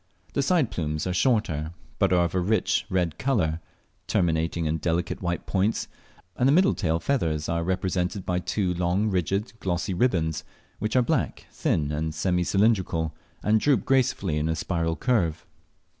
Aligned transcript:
The 0.33 0.41
side 0.41 0.71
plumes 0.71 1.05
are 1.05 1.13
shorter, 1.13 1.73
but 1.99 2.11
are 2.11 2.25
of 2.25 2.33
a 2.33 2.39
rich 2.39 2.87
red 2.89 3.19
colour, 3.19 3.59
terminating 4.07 4.65
in 4.65 4.79
delicate 4.79 5.21
white 5.21 5.45
points, 5.45 5.87
and 6.35 6.47
the 6.47 6.51
middle 6.51 6.73
tail 6.73 6.99
feathers 6.99 7.47
are 7.47 7.63
represented 7.63 8.25
by 8.25 8.39
two 8.39 8.73
long 8.73 9.11
rigid 9.11 9.53
glossy 9.59 9.93
ribands, 9.93 10.43
which 10.79 10.95
are 10.95 11.03
black, 11.03 11.45
thin, 11.51 11.91
and 11.91 12.15
semi 12.15 12.43
cylindrical, 12.43 13.13
and 13.43 13.59
droop 13.59 13.85
gracefully 13.85 14.39
in 14.39 14.49
a 14.49 14.55
spiral 14.55 14.95
curve. 14.95 15.45